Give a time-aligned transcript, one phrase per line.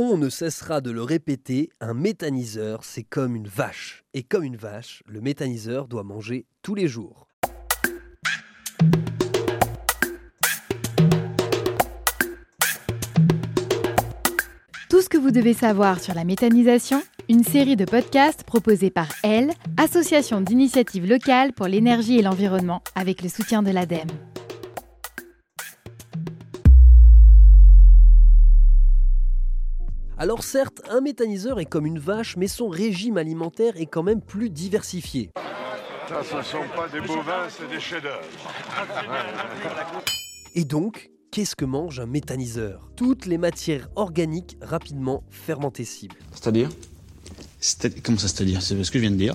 [0.00, 4.04] On ne cessera de le répéter, un méthaniseur, c'est comme une vache.
[4.14, 7.26] Et comme une vache, le méthaniseur doit manger tous les jours.
[14.88, 19.08] Tout ce que vous devez savoir sur la méthanisation, une série de podcasts proposés par
[19.24, 24.06] Elle, Association d'initiatives locales pour l'énergie et l'environnement, avec le soutien de l'ADEME.
[30.18, 34.20] Alors certes, un méthaniseur est comme une vache, mais son régime alimentaire est quand même
[34.20, 35.30] plus diversifié.
[36.08, 38.18] Ça, ce ne sont pas des bovins, c'est des chefs-d'œuvre.
[40.54, 42.90] Et donc, qu'est-ce que mange un méthaniseur?
[42.96, 46.16] Toutes les matières organiques rapidement fermentescibles.
[46.32, 46.70] C'est-à-dire?
[47.60, 48.60] C'est- Comment ça, c'est-à-dire?
[48.62, 49.34] C'est ce que je viens de dire.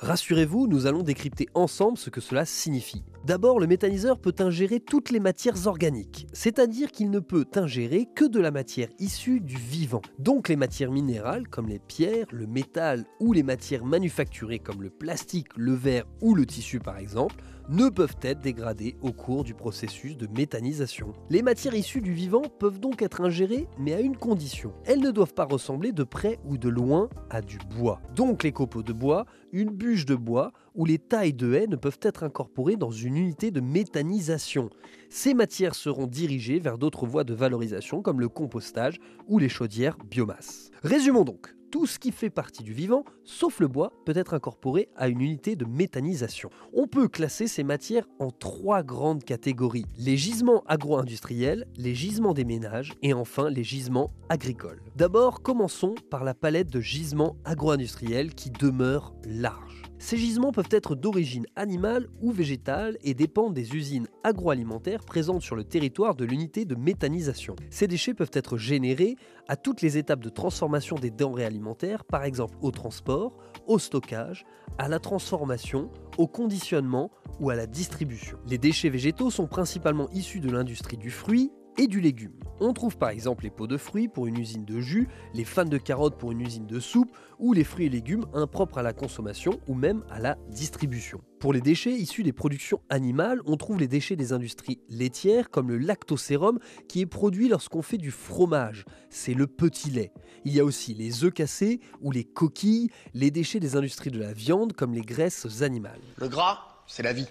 [0.00, 3.04] Rassurez-vous, nous allons décrypter ensemble ce que cela signifie.
[3.24, 8.24] D'abord, le méthaniseur peut ingérer toutes les matières organiques, c'est-à-dire qu'il ne peut ingérer que
[8.24, 10.02] de la matière issue du vivant.
[10.18, 14.90] Donc les matières minérales comme les pierres, le métal ou les matières manufacturées comme le
[14.90, 17.36] plastique, le verre ou le tissu par exemple,
[17.68, 21.12] ne peuvent être dégradées au cours du processus de méthanisation.
[21.30, 24.72] Les matières issues du vivant peuvent donc être ingérées, mais à une condition.
[24.84, 28.00] Elles ne doivent pas ressembler de près ou de loin à du bois.
[28.14, 31.76] Donc les copeaux de bois, une bûche de bois ou les tailles de haies ne
[31.76, 34.70] peuvent être incorporées dans une unité de méthanisation.
[35.08, 38.98] Ces matières seront dirigées vers d'autres voies de valorisation comme le compostage
[39.28, 40.70] ou les chaudières biomasse.
[40.82, 41.54] Résumons donc.
[41.74, 45.20] Tout ce qui fait partie du vivant, sauf le bois, peut être incorporé à une
[45.20, 46.48] unité de méthanisation.
[46.72, 49.84] On peut classer ces matières en trois grandes catégories.
[49.98, 54.82] Les gisements agro-industriels, les gisements des ménages et enfin les gisements agricoles.
[54.94, 59.83] D'abord, commençons par la palette de gisements agro-industriels qui demeure large.
[59.98, 65.56] Ces gisements peuvent être d'origine animale ou végétale et dépendent des usines agroalimentaires présentes sur
[65.56, 67.56] le territoire de l'unité de méthanisation.
[67.70, 69.16] Ces déchets peuvent être générés
[69.48, 74.44] à toutes les étapes de transformation des denrées alimentaires, par exemple au transport, au stockage,
[74.78, 77.10] à la transformation, au conditionnement
[77.40, 78.38] ou à la distribution.
[78.46, 82.32] Les déchets végétaux sont principalement issus de l'industrie du fruit et du légume.
[82.60, 85.64] On trouve par exemple les pots de fruits pour une usine de jus, les fans
[85.64, 88.92] de carottes pour une usine de soupe, ou les fruits et légumes impropres à la
[88.92, 91.20] consommation ou même à la distribution.
[91.40, 95.68] Pour les déchets issus des productions animales, on trouve les déchets des industries laitières comme
[95.68, 96.58] le lactosérum
[96.88, 98.84] qui est produit lorsqu'on fait du fromage.
[99.10, 100.12] C'est le petit lait.
[100.44, 104.18] Il y a aussi les œufs cassés ou les coquilles, les déchets des industries de
[104.18, 106.00] la viande comme les graisses animales.
[106.16, 107.26] Le gras, c'est la vie.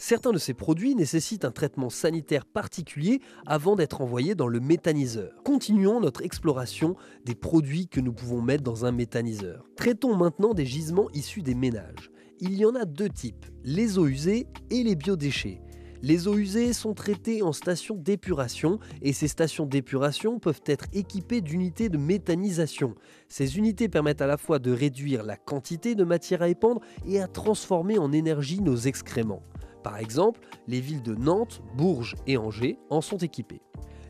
[0.00, 5.32] Certains de ces produits nécessitent un traitement sanitaire particulier avant d'être envoyés dans le méthaniseur.
[5.42, 6.94] Continuons notre exploration
[7.24, 9.66] des produits que nous pouvons mettre dans un méthaniseur.
[9.74, 12.12] Traitons maintenant des gisements issus des ménages.
[12.38, 15.60] Il y en a deux types, les eaux usées et les biodéchets.
[16.00, 21.40] Les eaux usées sont traitées en stations d'épuration et ces stations d'épuration peuvent être équipées
[21.40, 22.94] d'unités de méthanisation.
[23.28, 27.20] Ces unités permettent à la fois de réduire la quantité de matière à épandre et
[27.20, 29.42] à transformer en énergie nos excréments.
[29.82, 33.62] Par exemple, les villes de Nantes, Bourges et Angers en sont équipées.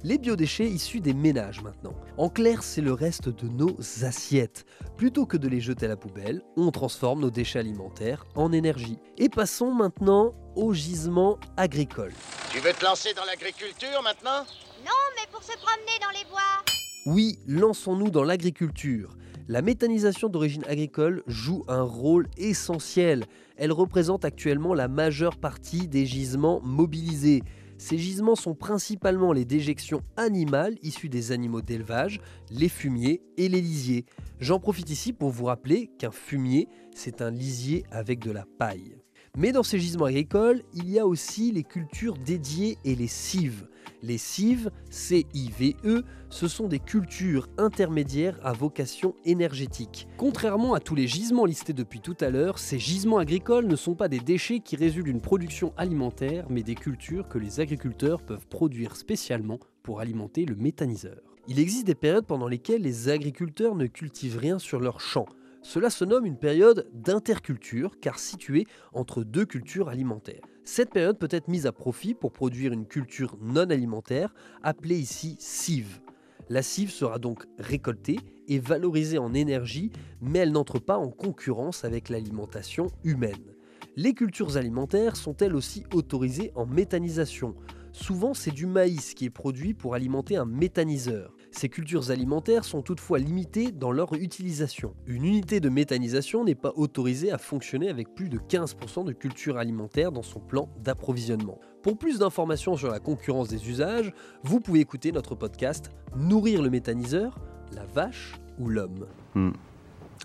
[0.04, 1.94] Les biodéchets issus des ménages maintenant.
[2.18, 4.64] En clair, c'est le reste de nos assiettes.
[4.96, 8.98] Plutôt que de les jeter à la poubelle, on transforme nos déchets alimentaires en énergie.
[9.16, 12.14] Et passons maintenant aux gisements agricoles.
[12.52, 14.46] Tu veux te lancer dans l'agriculture maintenant?
[14.84, 16.62] Non, mais pour se promener dans les bois.
[17.06, 19.16] Oui, lançons-nous dans l'agriculture.
[19.50, 23.24] La méthanisation d'origine agricole joue un rôle essentiel.
[23.56, 27.42] Elle représente actuellement la majeure partie des gisements mobilisés.
[27.78, 32.20] Ces gisements sont principalement les déjections animales issues des animaux d'élevage,
[32.50, 34.04] les fumiers et les lisiers.
[34.38, 38.96] J'en profite ici pour vous rappeler qu'un fumier, c'est un lisier avec de la paille.
[39.38, 43.66] Mais dans ces gisements agricoles, il y a aussi les cultures dédiées et les cives.
[44.00, 50.06] Les cives, C-I-V-E, ce sont des cultures intermédiaires à vocation énergétique.
[50.16, 53.96] Contrairement à tous les gisements listés depuis tout à l'heure, ces gisements agricoles ne sont
[53.96, 58.46] pas des déchets qui résultent d'une production alimentaire, mais des cultures que les agriculteurs peuvent
[58.46, 61.18] produire spécialement pour alimenter le méthaniseur.
[61.48, 65.26] Il existe des périodes pendant lesquelles les agriculteurs ne cultivent rien sur leur champ.
[65.62, 70.42] Cela se nomme une période d'interculture car située entre deux cultures alimentaires.
[70.70, 75.34] Cette période peut être mise à profit pour produire une culture non alimentaire appelée ici
[75.40, 76.02] cive.
[76.50, 78.18] La cive sera donc récoltée
[78.48, 83.54] et valorisée en énergie, mais elle n'entre pas en concurrence avec l'alimentation humaine.
[83.96, 87.54] Les cultures alimentaires sont elles aussi autorisées en méthanisation.
[87.92, 91.34] Souvent, c'est du maïs qui est produit pour alimenter un méthaniseur.
[91.50, 94.94] Ces cultures alimentaires sont toutefois limitées dans leur utilisation.
[95.06, 99.56] Une unité de méthanisation n'est pas autorisée à fonctionner avec plus de 15% de cultures
[99.56, 101.58] alimentaires dans son plan d'approvisionnement.
[101.82, 104.12] Pour plus d'informations sur la concurrence des usages,
[104.42, 107.38] vous pouvez écouter notre podcast Nourrir le méthaniseur
[107.74, 109.50] La vache ou l'homme Hmm.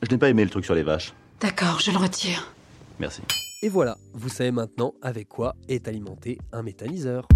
[0.01, 1.13] Je n'ai pas aimé le truc sur les vaches.
[1.39, 2.53] D'accord, je le retire.
[2.99, 3.21] Merci.
[3.61, 7.27] Et voilà, vous savez maintenant avec quoi est alimenté un méthaniseur.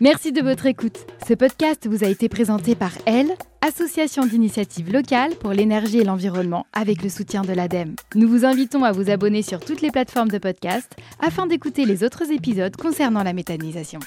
[0.00, 1.06] Merci de votre écoute.
[1.28, 3.32] Ce podcast vous a été présenté par Elle,
[3.66, 7.96] Association d'initiative locale pour l'énergie et l'environnement, avec le soutien de l'ADEME.
[8.14, 12.04] Nous vous invitons à vous abonner sur toutes les plateformes de podcast afin d'écouter les
[12.04, 13.98] autres épisodes concernant la méthanisation.